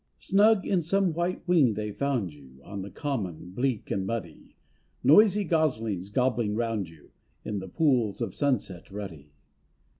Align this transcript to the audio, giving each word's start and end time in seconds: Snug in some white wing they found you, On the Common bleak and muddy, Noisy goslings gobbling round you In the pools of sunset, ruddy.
Snug 0.17 0.65
in 0.65 0.81
some 0.81 1.13
white 1.13 1.47
wing 1.47 1.75
they 1.75 1.91
found 1.91 2.33
you, 2.33 2.59
On 2.63 2.81
the 2.81 2.89
Common 2.89 3.51
bleak 3.51 3.91
and 3.91 4.03
muddy, 4.03 4.55
Noisy 5.03 5.43
goslings 5.43 6.09
gobbling 6.09 6.55
round 6.55 6.89
you 6.89 7.11
In 7.45 7.59
the 7.59 7.67
pools 7.67 8.19
of 8.19 8.33
sunset, 8.33 8.89
ruddy. 8.89 9.29